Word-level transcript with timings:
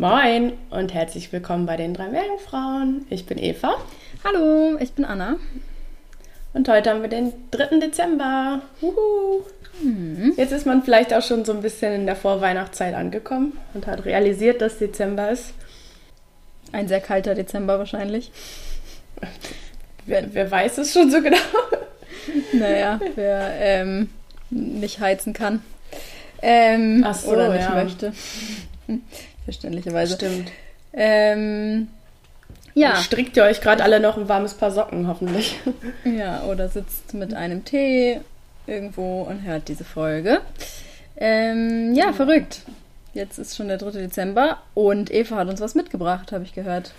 Moin 0.00 0.52
und 0.70 0.94
herzlich 0.94 1.32
willkommen 1.32 1.66
bei 1.66 1.76
den 1.76 1.92
drei 1.92 2.06
Meerjungfrauen. 2.06 3.04
Ich 3.10 3.26
bin 3.26 3.36
Eva 3.36 3.74
Hallo, 4.22 4.76
ich 4.78 4.92
bin 4.92 5.04
Anna. 5.04 5.38
und 6.52 6.68
heute 6.68 6.90
haben 6.90 7.02
wir 7.02 7.08
den 7.08 7.32
3. 7.50 7.80
Dezember. 7.80 8.62
Wuhu. 8.80 9.42
Mhm. 9.82 10.34
Jetzt 10.36 10.52
ist 10.52 10.66
man 10.66 10.84
vielleicht 10.84 11.12
auch 11.12 11.22
schon 11.22 11.44
so 11.44 11.52
ein 11.52 11.62
bisschen 11.62 11.92
in 11.92 12.06
der 12.06 12.14
Vorweihnachtszeit 12.14 12.94
angekommen 12.94 13.58
und 13.74 13.88
hat 13.88 14.04
realisiert, 14.04 14.62
dass 14.62 14.78
Dezember 14.78 15.30
ist. 15.30 15.52
Ein 16.70 16.86
sehr 16.86 17.00
kalter 17.00 17.34
Dezember 17.34 17.80
wahrscheinlich. 17.80 18.30
Wer, 20.06 20.32
wer 20.32 20.48
weiß 20.48 20.78
es 20.78 20.92
schon 20.92 21.10
so 21.10 21.20
genau? 21.20 21.36
Naja, 22.52 23.00
wer 23.16 23.50
ähm, 23.58 24.10
nicht 24.50 25.00
heizen 25.00 25.32
kann. 25.32 25.60
Ähm, 26.40 27.02
Ach 27.04 27.14
so, 27.16 27.30
oder 27.32 27.48
nicht 27.48 27.68
ja. 27.68 27.74
möchte. 27.74 28.12
Verständlicherweise. 29.44 30.14
Stimmt. 30.14 30.50
Ähm, 30.92 31.88
ja, 32.74 32.96
Strickt 32.96 33.36
ihr 33.36 33.44
euch 33.44 33.60
gerade 33.60 33.82
alle 33.82 34.00
noch 34.00 34.16
ein 34.16 34.28
warmes 34.28 34.54
Paar 34.54 34.70
Socken, 34.70 35.08
hoffentlich. 35.08 35.58
ja, 36.04 36.44
oder 36.44 36.68
sitzt 36.68 37.14
mit 37.14 37.34
einem 37.34 37.64
Tee 37.64 38.20
irgendwo 38.66 39.22
und 39.22 39.42
hört 39.42 39.68
diese 39.68 39.84
Folge. 39.84 40.40
Ähm, 41.16 41.94
ja, 41.94 42.12
verrückt. 42.12 42.62
Jetzt 43.14 43.38
ist 43.38 43.56
schon 43.56 43.68
der 43.68 43.78
3. 43.78 43.92
Dezember 43.92 44.58
und 44.74 45.12
Eva 45.12 45.36
hat 45.36 45.48
uns 45.48 45.60
was 45.60 45.74
mitgebracht, 45.74 46.30
habe 46.30 46.44
ich 46.44 46.52
gehört. 46.52 46.92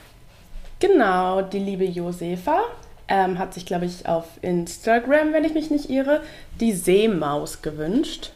Genau, 0.80 1.42
die 1.42 1.60
liebe 1.60 1.86
Josefa 1.86 2.62
ähm, 3.08 3.40
hat 3.40 3.54
sich, 3.54 3.66
glaube 3.66 3.86
ich, 3.86 4.06
auf 4.08 4.26
Instagram, 4.42 5.34
wenn 5.34 5.46
ich 5.46 5.54
mich 5.54 5.70
nicht 5.70 5.90
irre, 5.90 6.22
die 6.60 6.74
Seemaus 6.74 7.62
gewünscht. 7.62 8.32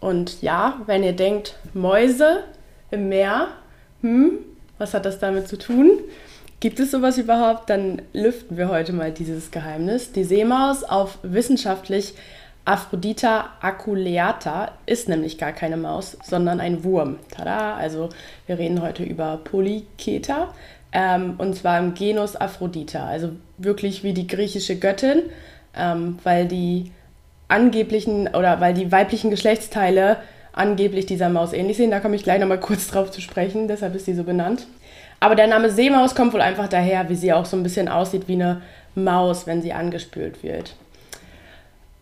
Und 0.00 0.42
ja, 0.42 0.80
wenn 0.86 1.02
ihr 1.02 1.14
denkt, 1.14 1.56
Mäuse 1.72 2.44
im 2.94 3.08
Meer, 3.08 3.48
hm, 4.00 4.38
was 4.78 4.94
hat 4.94 5.04
das 5.04 5.18
damit 5.18 5.48
zu 5.48 5.58
tun? 5.58 6.00
Gibt 6.60 6.80
es 6.80 6.90
sowas 6.90 7.18
überhaupt? 7.18 7.68
Dann 7.68 8.02
lüften 8.12 8.56
wir 8.56 8.68
heute 8.68 8.92
mal 8.92 9.12
dieses 9.12 9.50
Geheimnis. 9.50 10.12
Die 10.12 10.24
Seemaus 10.24 10.82
auf 10.82 11.18
wissenschaftlich 11.22 12.14
Aphrodita 12.64 13.50
aculeata 13.60 14.72
ist 14.86 15.08
nämlich 15.08 15.36
gar 15.36 15.52
keine 15.52 15.76
Maus, 15.76 16.16
sondern 16.24 16.60
ein 16.60 16.82
Wurm. 16.82 17.18
Tada! 17.30 17.74
Also 17.76 18.08
wir 18.46 18.58
reden 18.58 18.80
heute 18.80 19.02
über 19.02 19.38
Polyketa 19.44 20.54
ähm, 20.92 21.34
und 21.36 21.54
zwar 21.56 21.78
im 21.78 21.92
Genus 21.92 22.36
Aphrodita, 22.36 23.04
also 23.06 23.32
wirklich 23.58 24.02
wie 24.02 24.14
die 24.14 24.26
griechische 24.26 24.76
Göttin, 24.76 25.24
ähm, 25.76 26.18
weil 26.22 26.46
die 26.46 26.92
angeblichen 27.48 28.28
oder 28.28 28.60
weil 28.60 28.72
die 28.72 28.90
weiblichen 28.90 29.28
Geschlechtsteile 29.30 30.16
angeblich 30.54 31.06
dieser 31.06 31.28
Maus 31.28 31.52
ähnlich 31.52 31.76
sehen. 31.76 31.90
Da 31.90 32.00
komme 32.00 32.16
ich 32.16 32.22
gleich 32.22 32.40
nochmal 32.40 32.60
kurz 32.60 32.88
drauf 32.88 33.10
zu 33.10 33.20
sprechen, 33.20 33.68
deshalb 33.68 33.94
ist 33.94 34.06
sie 34.06 34.14
so 34.14 34.24
benannt. 34.24 34.66
Aber 35.20 35.34
der 35.34 35.46
Name 35.46 35.70
Seemaus 35.70 36.14
kommt 36.14 36.32
wohl 36.32 36.42
einfach 36.42 36.68
daher, 36.68 37.08
wie 37.08 37.14
sie 37.14 37.32
auch 37.32 37.46
so 37.46 37.56
ein 37.56 37.62
bisschen 37.62 37.88
aussieht 37.88 38.28
wie 38.28 38.34
eine 38.34 38.62
Maus, 38.94 39.46
wenn 39.46 39.62
sie 39.62 39.72
angespült 39.72 40.42
wird. 40.42 40.74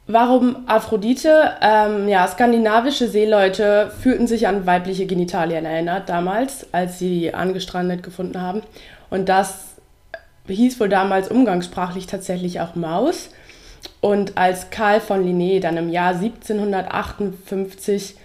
Warum 0.08 0.64
Aphrodite? 0.66 1.52
Ähm, 1.60 2.08
ja, 2.08 2.26
skandinavische 2.26 3.08
Seeleute 3.08 3.92
fühlten 4.00 4.26
sich 4.26 4.48
an 4.48 4.66
weibliche 4.66 5.06
Genitalien 5.06 5.64
erinnert 5.64 6.08
damals, 6.08 6.66
als 6.72 6.98
sie 6.98 7.32
angestrandet 7.32 8.02
gefunden 8.02 8.40
haben. 8.40 8.62
Und 9.10 9.28
das 9.28 9.76
hieß 10.48 10.80
wohl 10.80 10.88
damals 10.88 11.28
umgangssprachlich 11.28 12.08
tatsächlich 12.08 12.60
auch 12.60 12.74
Maus. 12.74 13.30
Und 14.00 14.36
als 14.36 14.70
Karl 14.70 15.00
von 15.00 15.24
Linné 15.24 15.60
dann 15.60 15.76
im 15.76 15.88
Jahr 15.88 16.16
1758 16.16 18.16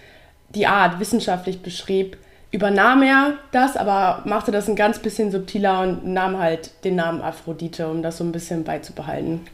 die 0.58 0.66
Art 0.66 0.98
wissenschaftlich 0.98 1.62
beschrieb, 1.62 2.16
übernahm 2.50 3.02
er 3.02 3.34
das, 3.52 3.76
aber 3.76 4.22
machte 4.24 4.50
das 4.50 4.68
ein 4.68 4.76
ganz 4.76 4.98
bisschen 4.98 5.30
subtiler 5.30 5.80
und 5.82 6.04
nahm 6.04 6.38
halt 6.38 6.72
den 6.84 6.96
Namen 6.96 7.22
Aphrodite, 7.22 7.88
um 7.88 8.02
das 8.02 8.18
so 8.18 8.24
ein 8.24 8.32
bisschen 8.32 8.64
beizubehalten. 8.64 9.46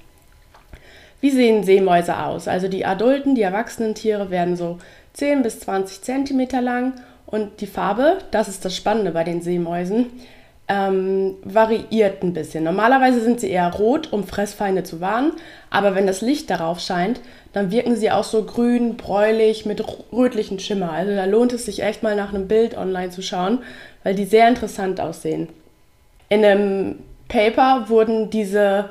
Wie 1.20 1.30
sehen 1.30 1.64
Seemäuse 1.64 2.18
aus? 2.18 2.48
Also 2.48 2.68
die 2.68 2.84
adulten, 2.84 3.34
die 3.34 3.42
erwachsenen 3.42 3.94
Tiere 3.94 4.30
werden 4.30 4.56
so 4.56 4.78
10 5.14 5.42
bis 5.42 5.60
20 5.60 6.02
Zentimeter 6.02 6.60
lang 6.60 6.94
und 7.26 7.60
die 7.60 7.66
Farbe, 7.66 8.18
das 8.30 8.48
ist 8.48 8.64
das 8.64 8.76
Spannende 8.76 9.12
bei 9.12 9.24
den 9.24 9.42
Seemäusen, 9.42 10.06
ähm, 10.68 11.36
variiert 11.44 12.22
ein 12.22 12.32
bisschen. 12.32 12.64
Normalerweise 12.64 13.20
sind 13.20 13.40
sie 13.40 13.50
eher 13.50 13.72
rot, 13.72 14.12
um 14.12 14.24
Fressfeinde 14.24 14.82
zu 14.82 15.00
warnen, 15.00 15.32
aber 15.70 15.94
wenn 15.94 16.06
das 16.06 16.22
Licht 16.22 16.48
darauf 16.50 16.80
scheint, 16.80 17.20
dann 17.52 17.70
wirken 17.70 17.96
sie 17.96 18.10
auch 18.10 18.24
so 18.24 18.44
grün, 18.44 18.96
bräulich 18.96 19.66
mit 19.66 19.84
rötlichen 20.12 20.58
Schimmer. 20.58 20.92
Also 20.92 21.14
da 21.14 21.24
lohnt 21.26 21.52
es 21.52 21.66
sich 21.66 21.82
echt 21.82 22.02
mal 22.02 22.16
nach 22.16 22.32
einem 22.32 22.48
Bild 22.48 22.76
online 22.76 23.10
zu 23.10 23.22
schauen, 23.22 23.58
weil 24.02 24.14
die 24.14 24.24
sehr 24.24 24.48
interessant 24.48 25.00
aussehen. 25.00 25.48
In 26.28 26.44
einem 26.44 26.98
Paper 27.28 27.88
wurden 27.88 28.30
diese, 28.30 28.88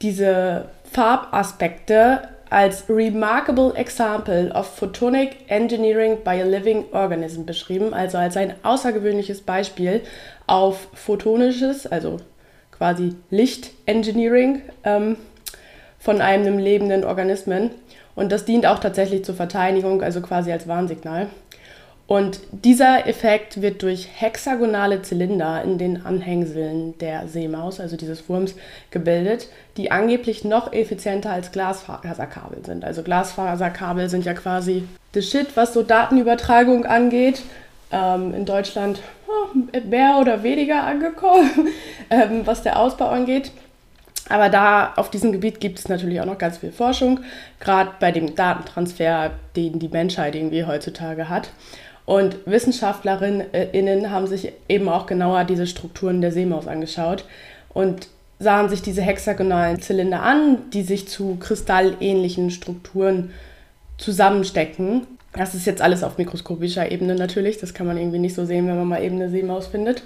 diese 0.00 0.66
Farbaspekte 0.92 2.28
als 2.54 2.84
Remarkable 2.88 3.74
Example 3.74 4.52
of 4.54 4.66
Photonic 4.66 5.38
Engineering 5.48 6.18
by 6.22 6.40
a 6.40 6.44
Living 6.44 6.84
Organism 6.92 7.44
beschrieben, 7.44 7.92
also 7.92 8.16
als 8.16 8.36
ein 8.36 8.54
außergewöhnliches 8.62 9.40
Beispiel 9.40 10.02
auf 10.46 10.86
photonisches, 10.94 11.88
also 11.88 12.18
quasi 12.70 13.16
Lichtengineering 13.30 14.62
ähm, 14.84 15.16
von 15.98 16.20
einem 16.20 16.58
lebenden 16.58 17.02
Organismen. 17.02 17.72
Und 18.14 18.30
das 18.30 18.44
dient 18.44 18.66
auch 18.66 18.78
tatsächlich 18.78 19.24
zur 19.24 19.34
Verteidigung, 19.34 20.00
also 20.00 20.20
quasi 20.20 20.52
als 20.52 20.68
Warnsignal. 20.68 21.26
Und 22.06 22.40
dieser 22.50 23.06
Effekt 23.06 23.62
wird 23.62 23.82
durch 23.82 24.08
hexagonale 24.14 25.00
Zylinder 25.00 25.62
in 25.62 25.78
den 25.78 26.04
Anhängseln 26.04 26.98
der 26.98 27.28
Seemaus, 27.28 27.80
also 27.80 27.96
dieses 27.96 28.28
Wurms, 28.28 28.54
gebildet, 28.90 29.48
die 29.78 29.90
angeblich 29.90 30.44
noch 30.44 30.72
effizienter 30.72 31.30
als 31.30 31.50
Glasfaserkabel 31.50 32.62
sind. 32.64 32.84
Also 32.84 33.02
Glasfaserkabel 33.02 34.10
sind 34.10 34.26
ja 34.26 34.34
quasi 34.34 34.86
the 35.14 35.22
shit, 35.22 35.56
was 35.56 35.72
so 35.72 35.82
Datenübertragung 35.82 36.84
angeht. 36.84 37.42
Ähm, 37.90 38.34
in 38.34 38.44
Deutschland 38.44 39.00
oh, 39.26 39.58
mehr 39.88 40.18
oder 40.20 40.42
weniger 40.42 40.84
angekommen, 40.84 41.68
ähm, 42.10 42.42
was 42.44 42.62
der 42.62 42.78
Ausbau 42.78 43.06
angeht. 43.06 43.50
Aber 44.28 44.48
da 44.48 44.94
auf 44.96 45.10
diesem 45.10 45.32
Gebiet 45.32 45.60
gibt 45.60 45.78
es 45.78 45.88
natürlich 45.88 46.20
auch 46.20 46.26
noch 46.26 46.38
ganz 46.38 46.58
viel 46.58 46.72
Forschung, 46.72 47.20
gerade 47.60 47.90
bei 48.00 48.10
dem 48.10 48.34
Datentransfer, 48.34 49.32
den 49.54 49.78
die 49.78 49.88
Menschheit 49.88 50.34
irgendwie 50.34 50.64
heutzutage 50.64 51.28
hat. 51.28 51.50
Und 52.06 52.36
WissenschaftlerInnen 52.44 54.10
haben 54.10 54.26
sich 54.26 54.52
eben 54.68 54.88
auch 54.88 55.06
genauer 55.06 55.44
diese 55.44 55.66
Strukturen 55.66 56.20
der 56.20 56.32
Seemaus 56.32 56.66
angeschaut 56.66 57.24
und 57.72 58.08
sahen 58.38 58.68
sich 58.68 58.82
diese 58.82 59.00
hexagonalen 59.00 59.80
Zylinder 59.80 60.22
an, 60.22 60.70
die 60.72 60.82
sich 60.82 61.08
zu 61.08 61.36
kristallähnlichen 61.40 62.50
Strukturen 62.50 63.30
zusammenstecken. 63.96 65.06
Das 65.32 65.54
ist 65.54 65.66
jetzt 65.66 65.80
alles 65.80 66.04
auf 66.04 66.18
mikroskopischer 66.18 66.90
Ebene 66.92 67.14
natürlich, 67.14 67.58
das 67.58 67.74
kann 67.74 67.86
man 67.86 67.96
irgendwie 67.96 68.18
nicht 68.18 68.34
so 68.34 68.44
sehen, 68.44 68.66
wenn 68.68 68.76
man 68.76 68.88
mal 68.88 69.02
eben 69.02 69.16
eine 69.16 69.30
Seemaus 69.30 69.66
findet. 69.68 70.02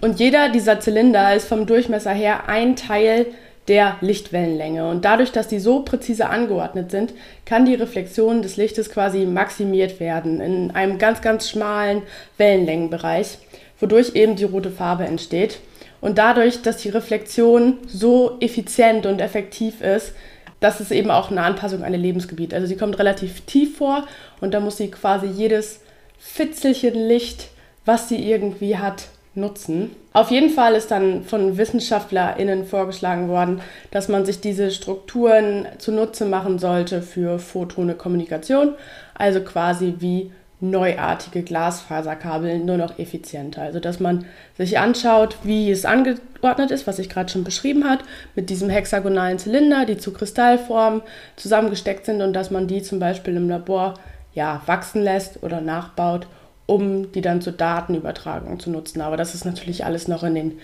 Und 0.00 0.18
jeder 0.18 0.50
dieser 0.50 0.80
Zylinder 0.80 1.34
ist 1.34 1.48
vom 1.48 1.66
Durchmesser 1.66 2.12
her 2.12 2.48
ein 2.48 2.76
Teil 2.76 3.26
der 3.68 3.96
Lichtwellenlänge. 4.00 4.88
Und 4.88 5.04
dadurch, 5.04 5.30
dass 5.30 5.48
die 5.48 5.58
so 5.58 5.80
präzise 5.80 6.28
angeordnet 6.28 6.90
sind, 6.90 7.12
kann 7.44 7.66
die 7.66 7.74
Reflexion 7.74 8.42
des 8.42 8.56
Lichtes 8.56 8.90
quasi 8.90 9.26
maximiert 9.26 10.00
werden 10.00 10.40
in 10.40 10.70
einem 10.70 10.98
ganz, 10.98 11.20
ganz 11.20 11.48
schmalen 11.50 12.02
Wellenlängenbereich, 12.38 13.38
wodurch 13.78 14.14
eben 14.14 14.36
die 14.36 14.44
rote 14.44 14.70
Farbe 14.70 15.04
entsteht. 15.04 15.60
Und 16.00 16.18
dadurch, 16.18 16.62
dass 16.62 16.78
die 16.78 16.90
Reflexion 16.90 17.78
so 17.86 18.36
effizient 18.40 19.04
und 19.04 19.20
effektiv 19.20 19.80
ist, 19.80 20.12
das 20.60 20.80
ist 20.80 20.90
eben 20.90 21.10
auch 21.10 21.30
eine 21.30 21.42
Anpassung 21.42 21.84
an 21.84 21.92
ihr 21.92 21.98
Lebensgebiet. 21.98 22.54
Also 22.54 22.66
sie 22.66 22.76
kommt 22.76 22.98
relativ 22.98 23.42
tief 23.42 23.76
vor 23.76 24.06
und 24.40 24.54
da 24.54 24.60
muss 24.60 24.76
sie 24.76 24.90
quasi 24.90 25.26
jedes 25.26 25.80
Fitzelchen 26.18 26.94
Licht, 26.94 27.48
was 27.84 28.08
sie 28.08 28.30
irgendwie 28.30 28.76
hat, 28.76 29.04
nutzen. 29.38 29.90
Auf 30.12 30.30
jeden 30.30 30.50
Fall 30.50 30.74
ist 30.74 30.90
dann 30.90 31.24
von 31.24 31.56
WissenschaftlerInnen 31.56 32.64
vorgeschlagen 32.64 33.28
worden, 33.28 33.60
dass 33.90 34.08
man 34.08 34.26
sich 34.26 34.40
diese 34.40 34.70
Strukturen 34.70 35.66
zunutze 35.78 36.26
machen 36.26 36.58
sollte 36.58 37.02
für 37.02 37.38
photone 37.38 37.96
Kommunikation, 37.96 38.74
also 39.14 39.40
quasi 39.40 39.94
wie 39.98 40.32
neuartige 40.60 41.42
Glasfaserkabel, 41.42 42.58
nur 42.58 42.76
noch 42.76 42.98
effizienter. 42.98 43.62
Also 43.62 43.78
dass 43.80 44.00
man 44.00 44.24
sich 44.56 44.78
anschaut, 44.78 45.36
wie 45.44 45.70
es 45.70 45.84
angeordnet 45.84 46.70
ist, 46.70 46.86
was 46.86 46.98
ich 46.98 47.08
gerade 47.08 47.30
schon 47.30 47.44
beschrieben 47.44 47.88
habe, 47.88 48.02
mit 48.34 48.50
diesem 48.50 48.68
hexagonalen 48.68 49.38
Zylinder, 49.38 49.84
die 49.86 49.98
zu 49.98 50.12
Kristallformen 50.12 51.02
zusammengesteckt 51.36 52.06
sind 52.06 52.22
und 52.22 52.32
dass 52.32 52.50
man 52.50 52.66
die 52.66 52.82
zum 52.82 52.98
Beispiel 52.98 53.36
im 53.36 53.48
Labor 53.48 53.94
ja, 54.34 54.60
wachsen 54.66 55.02
lässt 55.02 55.42
oder 55.42 55.60
nachbaut 55.60 56.26
um 56.68 57.10
die 57.12 57.22
dann 57.22 57.40
zur 57.40 57.54
Datenübertragung 57.54 58.60
zu 58.60 58.70
nutzen. 58.70 59.00
Aber 59.00 59.16
das 59.16 59.34
ist 59.34 59.46
natürlich 59.46 59.86
alles 59.86 60.06
noch 60.06 60.22
in 60.22 60.34
den 60.34 60.58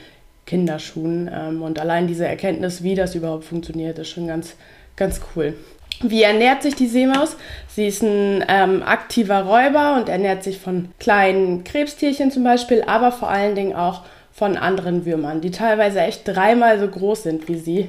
Kinderschuhen. 0.44 1.30
Ähm, 1.32 1.62
und 1.62 1.80
allein 1.80 2.06
diese 2.06 2.28
Erkenntnis, 2.28 2.82
wie 2.82 2.94
das 2.94 3.14
überhaupt 3.14 3.44
funktioniert, 3.44 3.98
ist 3.98 4.10
schon 4.10 4.26
ganz, 4.26 4.54
ganz 4.96 5.22
cool. 5.34 5.54
Wie 6.02 6.22
ernährt 6.22 6.62
sich 6.62 6.74
die 6.74 6.88
Seemaus? 6.88 7.36
Sie 7.68 7.86
ist 7.86 8.02
ein 8.02 8.44
ähm, 8.48 8.82
aktiver 8.82 9.42
Räuber 9.44 9.96
und 9.96 10.10
ernährt 10.10 10.44
sich 10.44 10.58
von 10.58 10.90
kleinen 11.00 11.64
Krebstierchen 11.64 12.30
zum 12.30 12.44
Beispiel, 12.44 12.82
aber 12.86 13.10
vor 13.10 13.30
allen 13.30 13.54
Dingen 13.54 13.74
auch 13.74 14.02
von 14.30 14.58
anderen 14.58 15.06
Würmern, 15.06 15.40
die 15.40 15.52
teilweise 15.52 16.00
echt 16.00 16.26
dreimal 16.26 16.78
so 16.78 16.88
groß 16.88 17.22
sind 17.22 17.48
wie 17.48 17.56
sie. 17.56 17.88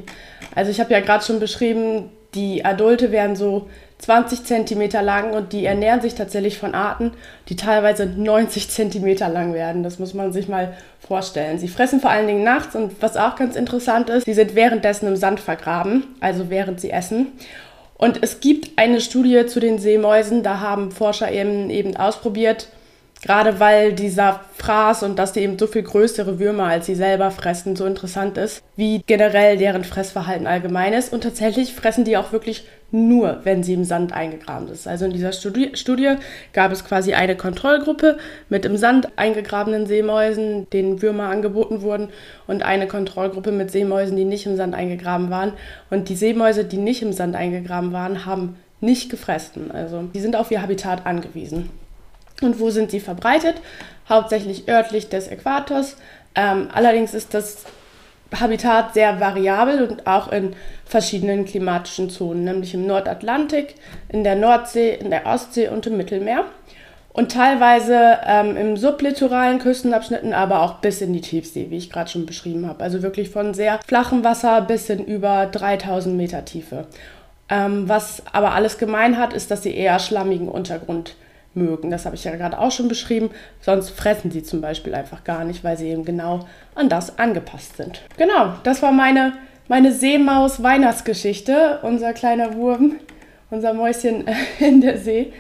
Also 0.53 0.71
ich 0.71 0.79
habe 0.79 0.93
ja 0.93 1.01
gerade 1.01 1.25
schon 1.25 1.41
beschrieben, 1.41 2.11
die 2.33 2.63
Adulte 2.63 3.11
werden 3.11 3.35
so 3.35 3.67
20 3.99 4.43
cm 4.43 4.89
lang 5.03 5.33
und 5.33 5.53
die 5.53 5.65
ernähren 5.65 6.01
sich 6.01 6.15
tatsächlich 6.15 6.57
von 6.57 6.75
Arten, 6.75 7.11
die 7.49 7.55
teilweise 7.55 8.05
90 8.05 8.69
cm 8.69 9.17
lang 9.31 9.53
werden. 9.53 9.83
Das 9.83 9.99
muss 9.99 10.13
man 10.13 10.33
sich 10.33 10.47
mal 10.47 10.73
vorstellen. 10.99 11.59
Sie 11.59 11.67
fressen 11.67 11.99
vor 11.99 12.09
allen 12.09 12.27
Dingen 12.27 12.43
nachts 12.43 12.75
und 12.75 13.01
was 13.01 13.17
auch 13.17 13.35
ganz 13.35 13.55
interessant 13.55 14.09
ist, 14.09 14.25
sie 14.25 14.33
sind 14.33 14.55
währenddessen 14.55 15.07
im 15.07 15.15
Sand 15.15 15.39
vergraben, 15.39 16.15
also 16.19 16.49
während 16.49 16.81
sie 16.81 16.91
essen. 16.91 17.27
Und 17.97 18.21
es 18.21 18.41
gibt 18.41 18.77
eine 18.77 18.99
Studie 18.99 19.45
zu 19.45 19.59
den 19.59 19.79
Seemäusen, 19.79 20.43
da 20.43 20.59
haben 20.59 20.91
Forscher 20.91 21.31
eben, 21.31 21.69
eben 21.69 21.95
ausprobiert, 21.95 22.67
Gerade 23.25 23.59
weil 23.59 23.93
dieser 23.93 24.41
Fraß 24.57 25.01
und 25.01 25.17
dass 25.17 25.33
die 25.33 25.39
eben 25.39 25.57
so 25.57 25.65
viel 25.65 25.81
größere 25.81 26.37
Würmer 26.37 26.65
als 26.65 26.85
sie 26.85 26.93
selber 26.93 27.31
fressen 27.31 27.75
so 27.75 27.87
interessant 27.87 28.37
ist, 28.37 28.61
wie 28.75 29.01
generell 29.07 29.57
deren 29.57 29.83
Fressverhalten 29.83 30.45
allgemein 30.45 30.93
ist. 30.93 31.11
Und 31.11 31.21
tatsächlich 31.21 31.73
fressen 31.73 32.05
die 32.05 32.17
auch 32.17 32.31
wirklich 32.31 32.67
nur, 32.95 33.41
wenn 33.43 33.63
sie 33.63 33.73
im 33.73 33.83
Sand 33.83 34.13
eingegraben 34.13 34.67
ist. 34.69 34.87
Also 34.87 35.05
in 35.05 35.11
dieser 35.11 35.33
Studie, 35.33 35.71
Studie 35.73 36.15
gab 36.53 36.71
es 36.71 36.85
quasi 36.85 37.13
eine 37.13 37.35
Kontrollgruppe 37.35 38.17
mit 38.49 38.65
im 38.65 38.77
Sand 38.77 39.09
eingegrabenen 39.17 39.85
Seemäusen, 39.85 40.69
denen 40.69 41.01
Würmer 41.01 41.29
angeboten 41.29 41.81
wurden, 41.81 42.09
und 42.47 42.63
eine 42.63 42.87
Kontrollgruppe 42.87 43.51
mit 43.51 43.71
Seemäusen, 43.71 44.15
die 44.15 44.25
nicht 44.25 44.45
im 44.45 44.55
Sand 44.55 44.75
eingegraben 44.75 45.29
waren. 45.29 45.53
Und 45.89 46.09
die 46.09 46.15
Seemäuse, 46.15 46.63
die 46.63 46.77
nicht 46.77 47.01
im 47.01 47.13
Sand 47.13 47.35
eingegraben 47.35 47.91
waren, 47.91 48.25
haben 48.25 48.55
nicht 48.81 49.09
gefressen. 49.09 49.71
Also 49.71 50.03
die 50.13 50.19
sind 50.19 50.35
auf 50.35 50.51
ihr 50.51 50.61
Habitat 50.61 51.05
angewiesen. 51.05 51.69
Und 52.41 52.59
wo 52.59 52.69
sind 52.69 52.91
sie 52.91 52.99
verbreitet? 52.99 53.55
Hauptsächlich 54.07 54.67
örtlich 54.67 55.09
des 55.09 55.27
Äquators. 55.27 55.97
Ähm, 56.35 56.67
allerdings 56.73 57.13
ist 57.13 57.33
das 57.33 57.65
Habitat 58.39 58.93
sehr 58.93 59.19
variabel 59.19 59.83
und 59.83 60.07
auch 60.07 60.31
in 60.31 60.55
verschiedenen 60.85 61.45
klimatischen 61.45 62.09
Zonen, 62.09 62.43
nämlich 62.43 62.73
im 62.73 62.85
Nordatlantik, 62.85 63.75
in 64.09 64.23
der 64.23 64.35
Nordsee, 64.35 64.95
in 64.95 65.09
der 65.09 65.25
Ostsee 65.25 65.69
und 65.69 65.87
im 65.87 65.97
Mittelmeer. 65.97 66.45
Und 67.13 67.31
teilweise 67.31 68.19
ähm, 68.25 68.57
im 68.57 68.75
sublittoralen 68.75 69.59
Küstenabschnitten, 69.59 70.33
aber 70.33 70.61
auch 70.61 70.79
bis 70.79 70.99
in 70.99 71.13
die 71.13 71.21
Tiefsee, 71.21 71.67
wie 71.69 71.77
ich 71.77 71.89
gerade 71.89 72.09
schon 72.09 72.25
beschrieben 72.25 72.67
habe. 72.67 72.83
Also 72.83 73.01
wirklich 73.03 73.29
von 73.29 73.53
sehr 73.53 73.79
flachem 73.87 74.25
Wasser 74.25 74.59
bis 74.61 74.89
in 74.89 75.05
über 75.05 75.45
3000 75.45 76.15
Meter 76.17 76.43
Tiefe. 76.43 76.87
Ähm, 77.47 77.87
was 77.87 78.21
aber 78.33 78.53
alles 78.53 78.77
gemein 78.77 79.17
hat, 79.17 79.33
ist, 79.33 79.49
dass 79.49 79.63
sie 79.63 79.73
eher 79.73 79.99
schlammigen 79.99 80.49
Untergrund 80.49 81.15
mögen. 81.55 81.91
Das 81.91 82.05
habe 82.05 82.15
ich 82.15 82.23
ja 82.23 82.35
gerade 82.35 82.59
auch 82.59 82.71
schon 82.71 82.87
beschrieben. 82.87 83.29
Sonst 83.61 83.89
fressen 83.89 84.31
sie 84.31 84.43
zum 84.43 84.61
Beispiel 84.61 84.93
einfach 84.93 85.23
gar 85.23 85.43
nicht, 85.43 85.63
weil 85.63 85.77
sie 85.77 85.89
eben 85.89 86.05
genau 86.05 86.47
an 86.75 86.89
das 86.89 87.17
angepasst 87.17 87.77
sind. 87.77 88.01
Genau, 88.17 88.53
das 88.63 88.81
war 88.81 88.91
meine, 88.91 89.33
meine 89.67 89.91
Seemaus-Weihnachtsgeschichte. 89.91 91.79
Unser 91.83 92.13
kleiner 92.13 92.55
Wurm, 92.55 92.95
unser 93.49 93.73
Mäuschen 93.73 94.25
in 94.59 94.81
der 94.81 94.97
See. 94.97 95.33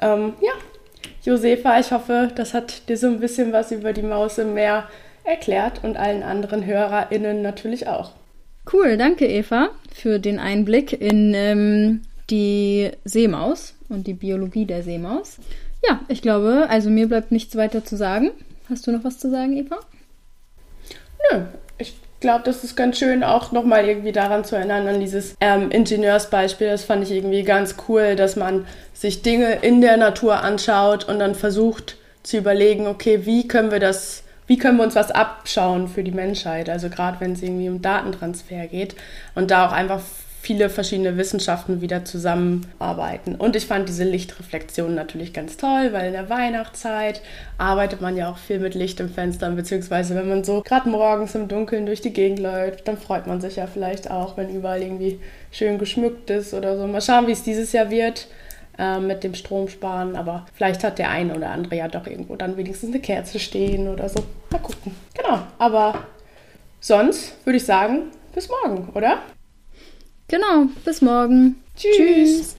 Ähm, 0.00 0.34
ja, 0.40 0.52
Josefa, 1.24 1.80
ich 1.80 1.90
hoffe, 1.90 2.30
das 2.34 2.54
hat 2.54 2.88
dir 2.88 2.96
so 2.96 3.08
ein 3.08 3.20
bisschen 3.20 3.52
was 3.52 3.72
über 3.72 3.92
die 3.92 4.02
Maus 4.02 4.38
im 4.38 4.54
Meer 4.54 4.84
erklärt 5.24 5.82
und 5.82 5.96
allen 5.96 6.22
anderen 6.22 6.64
HörerInnen 6.64 7.42
natürlich 7.42 7.88
auch. 7.88 8.12
Cool, 8.72 8.96
danke 8.96 9.26
Eva 9.26 9.70
für 9.92 10.18
den 10.18 10.38
Einblick 10.38 10.92
in 10.92 11.34
ähm, 11.34 12.02
die 12.30 12.90
Seemaus 13.04 13.74
und 13.88 14.06
die 14.06 14.14
Biologie 14.14 14.64
der 14.64 14.82
Seemaus. 14.82 15.36
Ja, 15.86 16.00
ich 16.08 16.22
glaube, 16.22 16.66
also 16.68 16.90
mir 16.90 17.08
bleibt 17.08 17.32
nichts 17.32 17.56
weiter 17.56 17.84
zu 17.84 17.96
sagen. 17.96 18.30
Hast 18.68 18.86
du 18.86 18.92
noch 18.92 19.04
was 19.04 19.18
zu 19.18 19.30
sagen, 19.30 19.56
Eva? 19.56 19.78
Nö, 21.30 21.42
ich 21.78 21.94
glaube, 22.20 22.42
das 22.44 22.64
ist 22.64 22.76
ganz 22.76 22.98
schön, 22.98 23.22
auch 23.22 23.52
nochmal 23.52 23.86
irgendwie 23.86 24.12
daran 24.12 24.44
zu 24.44 24.56
erinnern, 24.56 24.88
an 24.88 25.00
dieses 25.00 25.36
ähm, 25.40 25.70
Ingenieursbeispiel. 25.70 26.68
Das 26.68 26.84
fand 26.84 27.04
ich 27.04 27.12
irgendwie 27.12 27.44
ganz 27.44 27.76
cool, 27.88 28.16
dass 28.16 28.34
man 28.34 28.66
sich 28.92 29.22
Dinge 29.22 29.56
in 29.62 29.80
der 29.80 29.96
Natur 29.96 30.42
anschaut 30.42 31.08
und 31.08 31.18
dann 31.18 31.34
versucht 31.34 31.96
zu 32.22 32.38
überlegen, 32.38 32.88
okay, 32.88 33.24
wie 33.24 33.46
können 33.46 33.70
wir 33.70 33.80
das 33.80 34.24
wie 34.46 34.58
können 34.58 34.78
wir 34.78 34.84
uns 34.84 34.94
was 34.94 35.10
abschauen 35.10 35.88
für 35.88 36.04
die 36.04 36.12
Menschheit? 36.12 36.68
Also 36.68 36.88
gerade 36.88 37.18
wenn 37.20 37.32
es 37.32 37.42
irgendwie 37.42 37.68
um 37.68 37.82
Datentransfer 37.82 38.66
geht 38.68 38.94
und 39.34 39.50
da 39.50 39.66
auch 39.66 39.72
einfach 39.72 40.00
viele 40.46 40.70
verschiedene 40.70 41.16
Wissenschaften 41.16 41.80
wieder 41.80 42.04
zusammenarbeiten. 42.04 43.34
Und 43.34 43.56
ich 43.56 43.66
fand 43.66 43.88
diese 43.88 44.04
Lichtreflexion 44.04 44.94
natürlich 44.94 45.32
ganz 45.32 45.56
toll, 45.56 45.88
weil 45.90 46.06
in 46.06 46.12
der 46.12 46.30
Weihnachtszeit 46.30 47.20
arbeitet 47.58 48.00
man 48.00 48.16
ja 48.16 48.30
auch 48.30 48.38
viel 48.38 48.60
mit 48.60 48.76
Licht 48.76 49.00
im 49.00 49.08
Fenster, 49.08 49.50
beziehungsweise 49.50 50.14
wenn 50.14 50.28
man 50.28 50.44
so 50.44 50.62
gerade 50.62 50.88
morgens 50.88 51.34
im 51.34 51.48
Dunkeln 51.48 51.84
durch 51.84 52.00
die 52.00 52.12
Gegend 52.12 52.38
läuft, 52.38 52.86
dann 52.86 52.96
freut 52.96 53.26
man 53.26 53.40
sich 53.40 53.56
ja 53.56 53.66
vielleicht 53.66 54.08
auch, 54.08 54.36
wenn 54.36 54.48
überall 54.48 54.82
irgendwie 54.82 55.18
schön 55.50 55.78
geschmückt 55.78 56.30
ist 56.30 56.54
oder 56.54 56.78
so. 56.78 56.86
Mal 56.86 57.02
schauen, 57.02 57.26
wie 57.26 57.32
es 57.32 57.42
dieses 57.42 57.72
Jahr 57.72 57.90
wird 57.90 58.28
äh, 58.78 59.00
mit 59.00 59.24
dem 59.24 59.34
Stromsparen, 59.34 60.14
aber 60.14 60.46
vielleicht 60.54 60.84
hat 60.84 61.00
der 61.00 61.10
eine 61.10 61.34
oder 61.34 61.50
andere 61.50 61.74
ja 61.74 61.88
doch 61.88 62.06
irgendwo 62.06 62.36
dann 62.36 62.56
wenigstens 62.56 62.90
eine 62.90 63.00
Kerze 63.00 63.40
stehen 63.40 63.88
oder 63.88 64.08
so. 64.08 64.22
Mal 64.50 64.60
gucken. 64.60 64.94
Genau, 65.12 65.40
aber 65.58 66.04
sonst 66.78 67.44
würde 67.44 67.56
ich 67.56 67.64
sagen, 67.64 68.12
bis 68.32 68.48
morgen, 68.48 68.90
oder? 68.94 69.22
Genau, 70.28 70.66
bis 70.84 71.02
morgen. 71.02 71.62
Tschüss. 71.76 71.96
Tschüss. 71.96 72.56